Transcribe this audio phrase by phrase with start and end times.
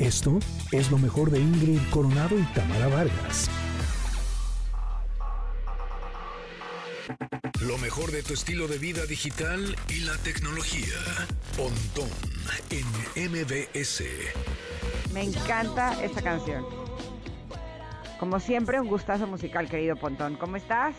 [0.00, 0.38] Esto
[0.72, 3.50] es lo mejor de Ingrid Coronado y Tamara Vargas.
[7.60, 10.96] Lo mejor de tu estilo de vida digital y la tecnología.
[11.54, 12.08] Pontón
[12.70, 14.02] en MBS.
[15.12, 16.64] Me encanta esta canción.
[18.18, 20.36] Como siempre, un gustazo musical, querido Pontón.
[20.36, 20.94] ¿Cómo estás?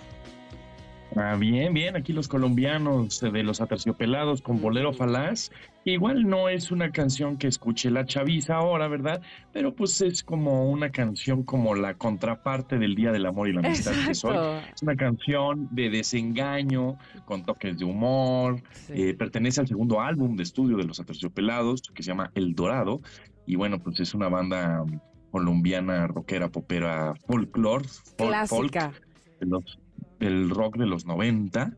[1.16, 5.50] Ah, bien, bien, aquí los colombianos eh, de los aterciopelados con Bolero Falaz.
[5.84, 9.22] Igual no es una canción que escuche la chaviza ahora, ¿verdad?
[9.52, 13.60] Pero pues es como una canción como la contraparte del Día del Amor y la
[13.60, 14.38] Amistad que soy.
[14.74, 18.62] Es una canción de desengaño, con toques de humor.
[18.90, 23.02] Eh, pertenece al segundo álbum de estudio de los aterciopelados, que se llama El Dorado.
[23.46, 24.86] Y bueno, pues es una banda
[25.32, 28.94] colombiana, rockera, popera, folklore, Clásica.
[29.40, 29.80] de los
[30.22, 31.74] el rock de los 90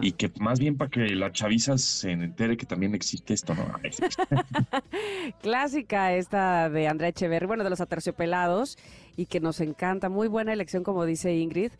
[0.00, 3.66] y que más bien para que la chaviza se entere que también existe esto, ¿no?
[5.42, 8.78] Clásica esta de Andrea Echeverri, bueno, de los aterciopelados
[9.16, 10.08] y que nos encanta.
[10.08, 11.72] Muy buena elección, como dice Ingrid.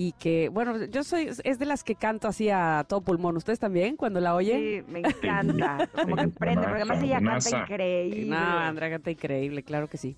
[0.00, 3.36] Y que, bueno, yo soy, es de las que canto así a todo pulmón.
[3.36, 4.56] ¿Ustedes también cuando la oyen?
[4.56, 5.88] Sí, me encanta.
[5.92, 8.26] Como que prende, porque además ella canta increíble.
[8.26, 10.16] No, Andrea canta increíble, claro que sí.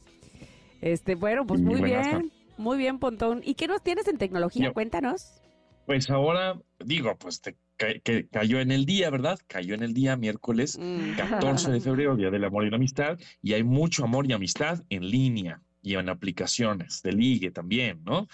[0.83, 2.31] Este, bueno, pues muy bien.
[2.61, 3.41] Muy bien, Pontón.
[3.43, 4.73] ¿Y qué nos tienes en tecnología?
[4.73, 5.41] Cuéntanos.
[5.87, 9.39] Pues ahora, digo, pues te, que cayó en el día, ¿verdad?
[9.47, 10.79] Cayó en el día miércoles
[11.17, 11.73] 14 mm.
[11.73, 15.09] de febrero, Día del Amor y la Amistad, y hay mucho amor y amistad en
[15.09, 18.29] línea y en aplicaciones de ligue también, ¿no?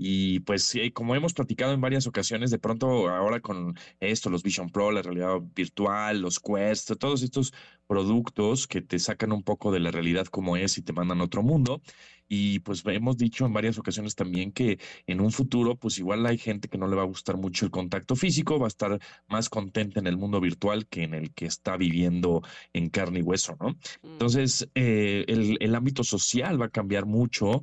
[0.00, 4.70] Y pues como hemos platicado en varias ocasiones, de pronto ahora con esto, los Vision
[4.70, 7.52] Pro, la realidad virtual, los Quest, todos estos
[7.88, 11.24] productos que te sacan un poco de la realidad como es y te mandan a
[11.24, 11.82] otro mundo.
[12.28, 16.36] Y pues hemos dicho en varias ocasiones también que en un futuro, pues igual hay
[16.36, 19.48] gente que no le va a gustar mucho el contacto físico, va a estar más
[19.48, 22.42] contenta en el mundo virtual que en el que está viviendo
[22.74, 23.70] en carne y hueso, ¿no?
[23.70, 24.12] Mm.
[24.12, 27.62] Entonces, eh, el, el ámbito social va a cambiar mucho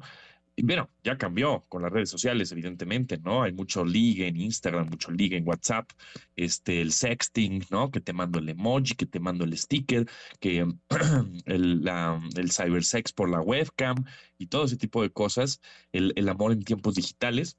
[0.64, 3.44] bueno, ya cambió con las redes sociales, evidentemente, ¿no?
[3.44, 5.90] Hay mucho ligue en Instagram, mucho ligue en WhatsApp,
[6.36, 7.92] este, el sexting, ¿no?
[7.92, 10.08] Que te mando el emoji, que te mando el sticker,
[10.40, 10.66] que
[11.46, 14.06] el, la, el cybersex por la webcam
[14.38, 15.60] y todo ese tipo de cosas,
[15.92, 17.58] el, el amor en tiempos digitales.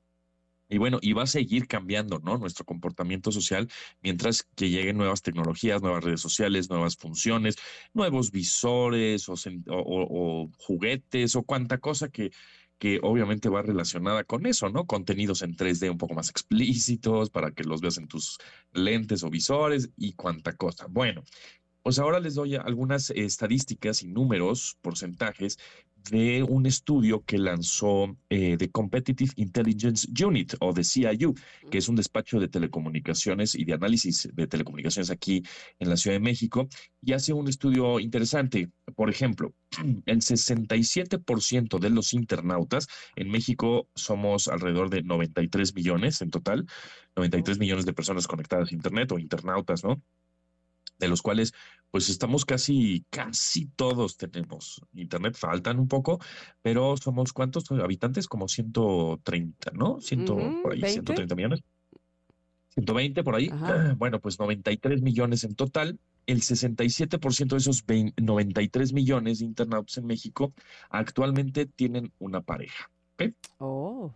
[0.69, 2.39] Y bueno, y va a seguir cambiando, ¿no?
[2.39, 3.69] Nuestro comportamiento social
[4.03, 7.57] mientras que lleguen nuevas tecnologías, nuevas redes sociales, nuevas funciones,
[7.95, 9.35] nuevos visores o,
[9.69, 12.33] o juguetes o cuanta cosa que,
[12.79, 14.87] que obviamente va relacionada con eso, ¿no?
[14.87, 18.39] Contenidos en 3D un poco más explícitos para que los veas en tus
[18.73, 20.87] lentes o visores y cuánta cosa.
[20.89, 21.23] Bueno,
[21.83, 25.59] pues ahora les doy algunas estadísticas y números, porcentajes
[26.11, 31.35] de un estudio que lanzó eh, The Competitive Intelligence Unit o de CIU,
[31.71, 35.43] que es un despacho de telecomunicaciones y de análisis de telecomunicaciones aquí
[35.79, 36.69] en la Ciudad de México,
[37.03, 38.71] y hace un estudio interesante.
[38.95, 39.55] Por ejemplo,
[40.07, 46.67] el 67% de los internautas en México somos alrededor de 93 millones en total,
[47.17, 50.03] 93 millones de personas conectadas a Internet o internautas, ¿no?
[50.99, 51.55] De los cuales
[51.91, 56.21] pues estamos casi, casi todos tenemos internet, faltan un poco,
[56.61, 60.01] pero somos cuántos habitantes, como 130, ¿no?
[60.01, 61.63] 100, por ahí, 130 millones.
[62.77, 63.51] 120 por ahí.
[63.97, 65.99] Bueno, pues 93 millones en total.
[66.27, 67.85] El 67% de esos
[68.17, 70.53] 93 millones de internautas en México
[70.91, 72.91] actualmente tienen una pareja.
[73.59, 74.13] Oh.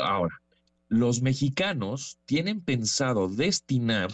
[0.00, 0.40] Ahora,
[0.88, 4.10] los mexicanos tienen pensado destinar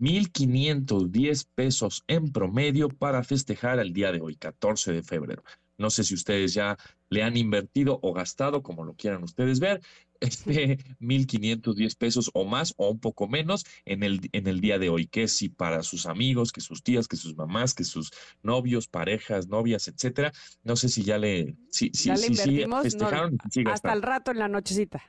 [0.00, 5.42] 1.510 pesos en promedio para festejar el día de hoy, 14 de febrero.
[5.78, 6.76] No sé si ustedes ya
[7.08, 9.80] le han invertido o gastado, como lo quieran ustedes ver,
[10.20, 14.88] este 1.510 pesos o más o un poco menos en el, en el día de
[14.88, 18.86] hoy, que si para sus amigos, que sus tías, que sus mamás, que sus novios,
[18.86, 20.32] parejas, novias, etcétera.
[20.62, 23.36] No sé si ya le, si, ya le invertimos, festejaron.
[23.66, 25.02] hasta el rato en la nochecita,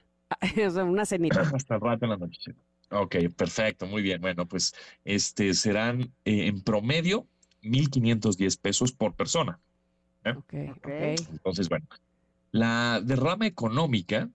[0.84, 1.42] una cenita.
[1.42, 2.60] hasta el rato en la nochecita.
[2.90, 4.22] Ok, perfecto, muy bien.
[4.22, 4.74] Bueno, pues
[5.04, 7.28] este serán eh, en promedio
[7.64, 9.60] 1.510 pesos por persona.
[10.24, 10.34] ¿eh?
[10.38, 10.72] Okay,
[11.32, 11.88] Entonces, bueno,
[12.52, 14.30] la derrama económica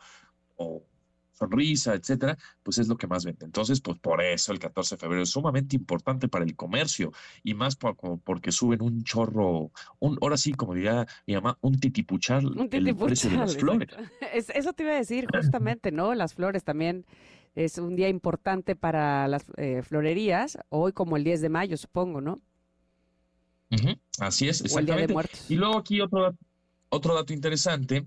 [1.34, 3.46] sonrisa, etcétera, pues es lo que más vende.
[3.46, 7.12] Entonces, pues por eso el 14 de febrero es sumamente importante para el comercio
[7.44, 12.46] y más porque suben un chorro, un, ahora sí, como diría mi mamá, un titipuchal,
[12.46, 13.90] un el precio de las flores.
[14.34, 16.14] eso te iba a decir justamente, ¿no?
[16.14, 17.06] Las flores también
[17.56, 22.22] es un día importante para las eh, florerías, hoy como el 10 de mayo, supongo,
[22.22, 22.42] ¿no?
[24.20, 25.16] Así es, exactamente.
[25.50, 26.36] Y luego aquí otro,
[26.90, 28.06] otro dato interesante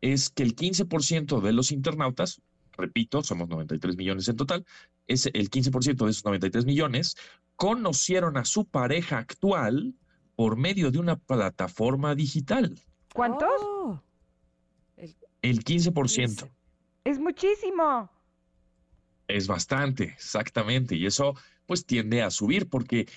[0.00, 2.42] es que el 15% de los internautas
[2.76, 4.64] repito, somos 93 millones en total,
[5.06, 7.16] es el 15% de esos 93 millones
[7.56, 9.94] conocieron a su pareja actual
[10.34, 12.78] por medio de una plataforma digital.
[13.14, 13.48] ¿Cuántos?
[13.62, 14.02] Oh.
[15.42, 16.50] el 15%.
[17.04, 18.10] Es muchísimo.
[19.28, 20.94] Es bastante, exactamente.
[20.94, 21.34] Y eso
[21.66, 23.08] pues tiende a subir porque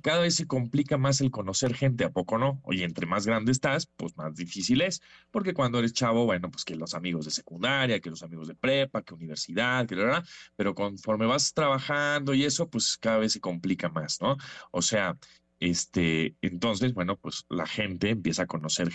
[0.00, 2.60] cada vez se complica más el conocer gente, ¿a poco no?
[2.62, 5.02] Oye, entre más grande estás, pues más difícil es,
[5.32, 8.54] porque cuando eres chavo, bueno, pues que los amigos de secundaria, que los amigos de
[8.54, 10.24] prepa, que universidad, que verdad,
[10.56, 14.36] pero conforme vas trabajando y eso, pues cada vez se complica más, ¿no?
[14.70, 15.18] O sea,
[15.58, 18.90] este, entonces, bueno, pues la gente empieza a conocer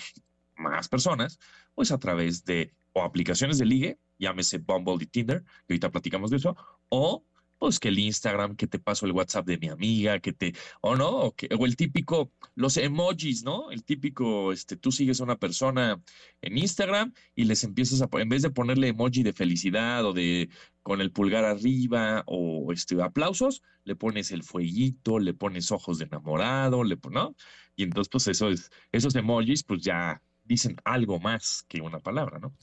[0.56, 1.38] más personas,
[1.74, 6.32] pues a través de o aplicaciones de ligue, llámese Bumble y Tinder, que ahorita platicamos
[6.32, 6.56] de eso,
[6.90, 7.24] o
[7.58, 10.96] pues que el Instagram, que te paso el WhatsApp de mi amiga, que te, o
[10.96, 13.72] no, o, que, o el típico, los emojis, ¿no?
[13.72, 16.02] El típico, este, tú sigues a una persona
[16.42, 20.50] en Instagram y les empiezas a, en vez de ponerle emoji de felicidad o de
[20.84, 26.06] con el pulgar arriba o este, aplausos, le pones el fueguito, le pones ojos de
[26.06, 27.36] enamorado, le, ¿no?
[27.76, 32.40] Y entonces, pues eso es, esos emojis, pues ya dicen algo más que una palabra,
[32.40, 32.54] ¿no?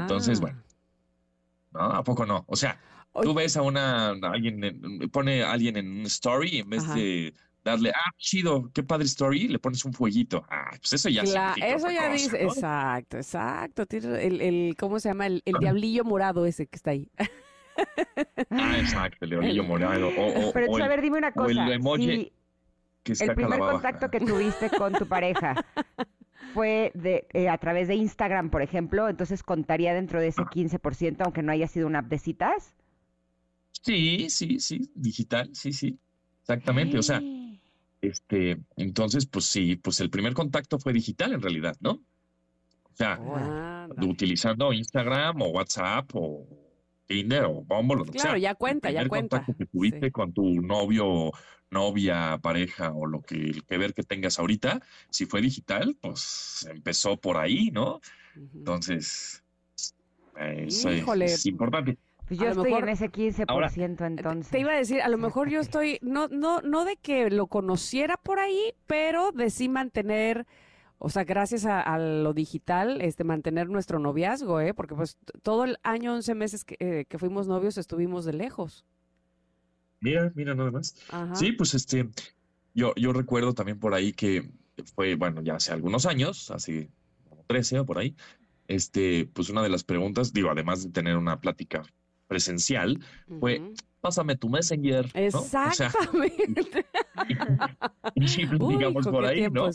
[0.00, 0.40] Entonces, ah.
[0.40, 0.67] bueno.
[1.72, 1.80] ¿No?
[1.80, 2.44] ¿A poco no?
[2.48, 2.80] O sea,
[3.22, 7.34] Tú ves a una, alguien, pone a alguien en un story en vez de
[7.64, 10.44] darle, ah, chido, qué padre story, le pones un fueguito.
[10.48, 11.22] Ah, pues eso ya
[11.56, 13.84] Eso ya dice, exacto, exacto.
[13.90, 15.26] El, el, ¿cómo se llama?
[15.26, 17.10] El, el diablillo morado ese que está ahí.
[18.50, 20.08] ah, exacto, el diablillo morado.
[20.08, 21.50] O, Pero a ver, dime una cosa.
[21.50, 22.32] el emoji
[23.02, 25.54] que el primer contacto que tuviste con tu pareja
[26.54, 31.16] fue de, eh, a través de Instagram, por ejemplo, entonces contaría dentro de ese 15%,
[31.24, 32.74] aunque no haya sido una app de citas.
[33.82, 35.98] Sí, sí, sí, digital, sí, sí,
[36.40, 36.98] exactamente.
[36.98, 37.22] O sea,
[38.00, 41.92] este, entonces, pues sí, pues el primer contacto fue digital en realidad, ¿no?
[41.92, 46.67] O sea, utilizando Instagram o WhatsApp o
[47.08, 49.38] Tinder o Bumble, o Claro, ya cuenta, ya cuenta.
[49.38, 51.32] contacto que tuviste con tu novio,
[51.70, 56.68] novia, pareja o lo que el que ver que tengas ahorita, si fue digital, pues
[56.70, 58.00] empezó por ahí, ¿no?
[58.36, 59.42] Entonces,
[60.36, 61.98] eso es importante.
[62.28, 64.50] Pues yo estoy en ese 15% entonces.
[64.50, 67.46] Te iba a decir, a lo mejor yo estoy, no, no, no de que lo
[67.46, 70.46] conociera por ahí, pero de sí mantener,
[70.98, 74.74] o sea, gracias a, lo digital, este, mantener nuestro noviazgo, ¿eh?
[74.74, 78.84] Porque pues todo el año, 11 meses que, eh, que fuimos novios, estuvimos de lejos.
[80.00, 80.94] Mira, mira nada más.
[81.34, 82.08] Sí, pues este,
[82.74, 84.50] yo, yo recuerdo también por ahí que
[84.94, 86.90] fue, bueno, ya hace algunos años, hace
[87.46, 88.16] 13 o por ahí,
[88.66, 91.82] este, pues una de las preguntas, digo, además de tener una plática
[92.26, 92.98] presencial
[93.40, 95.10] fue, pásame tu Messenger.
[95.14, 96.86] Exactamente.
[98.68, 99.70] digamos por ahí, ¿no?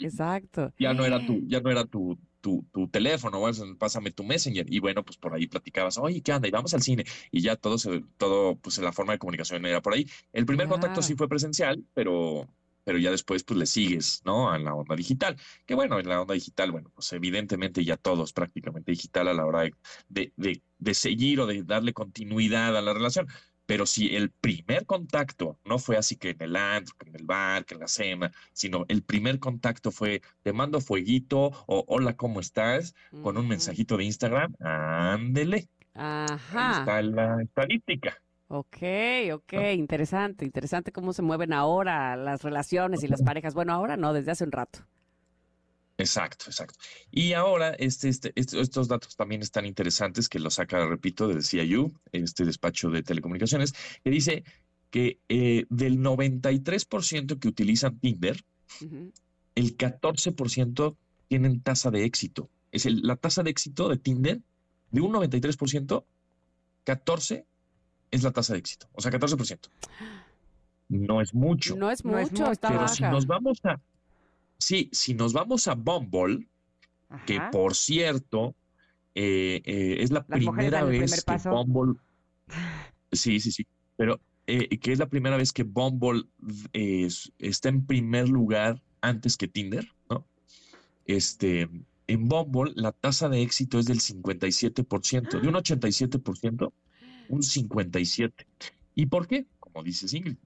[0.00, 0.72] Exacto.
[0.78, 3.40] Ya no era tu, ya no era tu, tu, tu teléfono,
[3.78, 4.66] pásame tu Messenger.
[4.68, 6.48] Y bueno, pues por ahí platicabas, oye, ¿qué anda?
[6.48, 7.04] Y vamos al cine.
[7.30, 10.06] Y ya todo, se, todo pues la forma de comunicación era por ahí.
[10.32, 12.48] El primer contacto sí fue presencial, pero
[12.88, 14.50] pero ya después pues le sigues, ¿no?
[14.50, 15.36] A la onda digital.
[15.66, 19.44] Que bueno, en la onda digital, bueno, pues evidentemente ya todos prácticamente digital a la
[19.44, 19.64] hora
[20.08, 23.26] de, de, de, seguir o de darle continuidad a la relación.
[23.68, 27.26] Pero si el primer contacto no fue así que en el antro, que en el
[27.26, 32.16] bar, que en la cena, sino el primer contacto fue te mando fueguito o hola,
[32.16, 32.94] ¿cómo estás?
[33.22, 35.68] Con un mensajito de Instagram, ándele.
[35.92, 36.70] Ajá.
[36.70, 38.16] Ahí está la estadística.
[38.46, 38.78] Ok,
[39.34, 43.52] ok, interesante, interesante cómo se mueven ahora las relaciones y las parejas.
[43.52, 44.78] Bueno, ahora no, desde hace un rato.
[45.98, 46.78] Exacto, exacto.
[47.10, 51.92] Y ahora este, este, estos datos también están interesantes que lo saca, repito, del CIU,
[52.12, 53.74] este despacho de telecomunicaciones,
[54.04, 54.44] que dice
[54.90, 58.44] que eh, del 93% que utilizan Tinder,
[59.56, 62.48] el 14% tienen tasa de éxito.
[62.70, 64.40] Es el, la tasa de éxito de Tinder
[64.92, 66.04] de un 93%,
[66.84, 67.44] 14
[68.12, 69.68] es la tasa de éxito, o sea, 14%.
[70.90, 71.76] No es mucho.
[71.76, 73.78] No es mucho, está Pero si nos vamos a,
[74.58, 76.48] sí, si nos vamos a Bumble,
[77.26, 78.54] que por cierto,
[79.14, 81.94] eh, eh, es la primera vez que Bumble...
[83.10, 86.24] Sí, sí, sí, pero eh, que es la primera vez que Bumble
[87.38, 90.26] está en primer lugar antes que Tinder, ¿no?
[91.06, 91.70] Este,
[92.06, 96.72] en Bumble la tasa de éxito es del 57%, de un 87%,
[97.30, 98.32] un 57%.
[98.94, 99.46] ¿Y por qué?
[99.58, 100.36] Como dice Ingrid,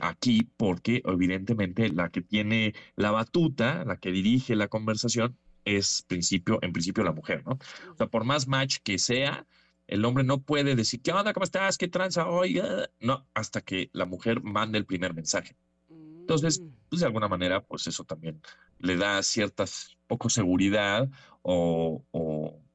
[0.00, 6.58] aquí porque evidentemente la que tiene la batuta, la que dirige la conversación, es principio,
[6.62, 7.52] en principio la mujer, ¿no?
[7.52, 9.46] O sea, por más match que sea,
[9.86, 11.32] el hombre no puede decir, ¿qué onda?
[11.32, 11.78] ¿Cómo estás?
[11.78, 12.60] ¿Qué tranza hoy?
[13.00, 15.56] No, hasta que la mujer mande el primer mensaje.
[15.90, 16.68] Entonces, mm.
[16.88, 18.40] pues de alguna manera, pues eso también
[18.78, 19.64] le da cierta
[20.06, 21.08] poco seguridad
[21.42, 22.04] o,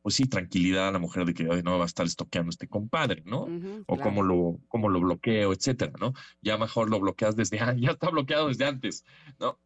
[0.07, 3.23] pues sí, tranquilidad a la mujer de que no va a estar estoqueando este compadre,
[3.25, 3.45] ¿no?
[3.87, 6.13] o cómo lo, cómo lo bloqueo, etcétera, ¿no?
[6.41, 9.03] Ya mejor lo bloqueas desde, ya está bloqueado desde antes,
[9.37, 9.59] ¿no?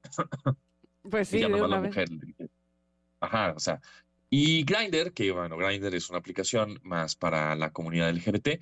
[1.07, 2.09] Pues sí, de una la mujer
[3.19, 3.79] Ajá, o sea,
[4.31, 8.59] y Grindr, que bueno, Grindr es una aplicación más para la comunidad LGBT,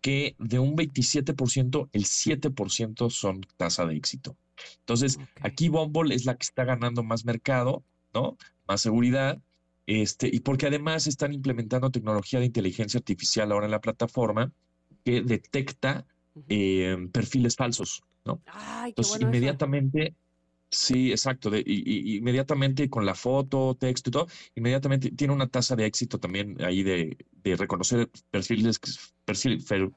[0.00, 4.38] que de un 27%, el 7% son tasa de éxito.
[4.78, 7.84] Entonces, aquí Bumble es la que está ganando más mercado,
[8.14, 8.38] ¿no?
[8.66, 9.38] Más seguridad,
[9.90, 14.52] este, y porque además están implementando tecnología de inteligencia artificial ahora en la plataforma
[15.04, 16.06] que detecta
[16.48, 18.40] eh, perfiles falsos, ¿no?
[18.86, 20.14] Entonces, inmediatamente
[20.72, 21.50] Sí, exacto.
[21.50, 26.20] De, y, inmediatamente con la foto, texto y todo, inmediatamente tiene una tasa de éxito
[26.20, 28.78] también ahí de, de reconocer perfiles,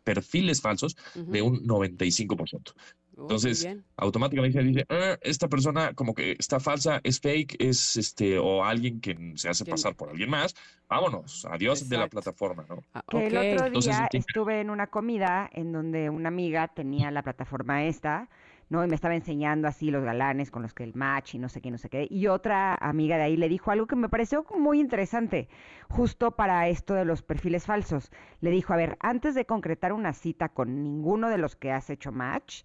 [0.04, 2.74] perfiles falsos de un 95%.
[3.17, 3.67] Entonces,
[3.98, 9.01] automáticamente dice, ah, esta persona como que está falsa, es fake, es este, o alguien
[9.01, 10.55] que se hace pasar por alguien más.
[10.88, 12.84] Vámonos, adiós de la plataforma, ¿no?
[12.93, 17.86] Ah, el otro día estuve en una comida en donde una amiga tenía la plataforma
[17.86, 18.29] esta
[18.70, 18.84] ¿no?
[18.84, 21.62] Y me estaba enseñando así los galanes con los que el match y no sé
[21.62, 22.08] qué, no sé qué.
[22.10, 25.48] Y otra amiga de ahí le dijo algo que me pareció muy interesante,
[25.89, 28.12] justo para esto de los perfiles falsos.
[28.41, 31.89] Le dijo, a ver, antes de concretar una cita con ninguno de los que has
[31.91, 32.63] hecho match,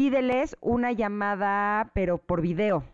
[0.00, 2.84] pídeles una llamada, pero por video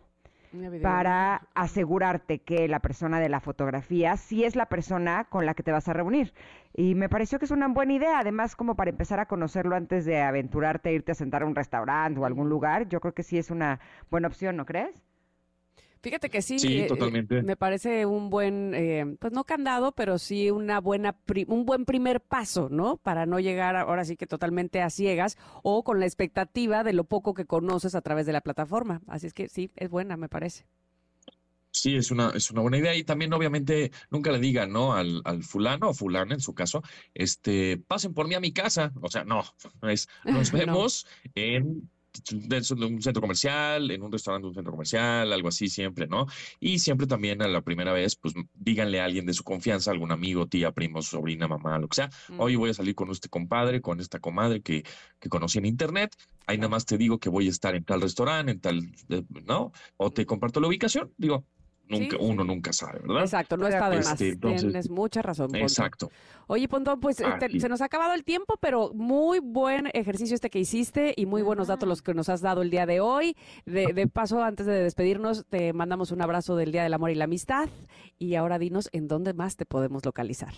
[0.83, 5.63] para asegurarte que la persona de la fotografía sí es la persona con la que
[5.63, 6.35] te vas a reunir.
[6.75, 10.05] Y me pareció que es una buena idea, además como para empezar a conocerlo antes
[10.05, 13.23] de aventurarte a irte a sentar a un restaurante o algún lugar, yo creo que
[13.23, 13.79] sí es una
[14.11, 15.06] buena opción, ¿no crees?
[16.07, 17.43] Fíjate que sí, sí eh, totalmente.
[17.43, 21.17] me parece un buen, eh, pues no candado, pero sí una buena,
[21.49, 22.97] un buen primer paso, ¿no?
[22.99, 27.03] Para no llegar ahora sí que totalmente a ciegas o con la expectativa de lo
[27.03, 29.03] poco que conoces a través de la plataforma.
[29.09, 30.69] Así es que sí, es buena, me parece.
[31.73, 32.95] Sí, es una, es una buena idea.
[32.95, 34.95] Y también, obviamente, nunca le digan, ¿no?
[34.95, 36.85] Al, al fulano o fulana, en su caso,
[37.15, 38.93] este, pasen por mí a mi casa.
[39.03, 39.43] O sea, no,
[39.83, 41.91] es, nos vemos en
[42.23, 46.27] de un centro comercial, en un restaurante de un centro comercial, algo así siempre, ¿no?
[46.61, 50.13] Y siempre también a la primera vez, pues díganle a alguien de su confianza, algún
[50.13, 53.81] amigo, tía, primo, sobrina, mamá, lo que sea, hoy voy a salir con este compadre,
[53.81, 54.85] con esta comadre que,
[55.19, 56.15] que conocí en internet,
[56.47, 59.23] ahí nada más te digo que voy a estar en tal restaurante, en tal, eh,
[59.45, 59.73] ¿no?
[59.97, 61.45] O te comparto la ubicación, digo,
[61.89, 63.23] nunca, uno nunca sabe, ¿verdad?
[63.23, 64.21] Exacto, no está de más.
[64.21, 65.55] Este, Tienes mucha razón.
[65.55, 66.11] Exacto.
[66.47, 70.51] Oye, Pontón, pues este, se nos ha acabado el tiempo, pero muy buen ejercicio este
[70.51, 73.37] que hiciste y muy buenos datos los que nos has dado el día de hoy.
[73.65, 77.15] De, de paso, antes de despedirnos, te mandamos un abrazo del Día del Amor y
[77.15, 77.69] la Amistad.
[78.19, 80.55] Y ahora dinos en dónde más te podemos localizar.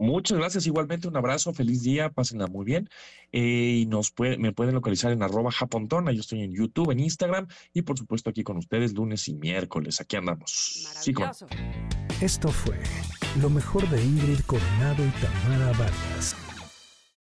[0.00, 2.88] Muchas gracias, igualmente un abrazo, feliz día, pásenla muy bien.
[3.32, 7.00] Eh, y nos puede, me pueden localizar en arroba japontona, yo estoy en YouTube, en
[7.00, 10.88] Instagram y por supuesto aquí con ustedes lunes y miércoles, aquí andamos.
[10.94, 11.46] Maravilloso.
[12.22, 12.78] Esto fue
[13.42, 16.34] lo mejor de Ingrid Coronado y Tamara Vargas.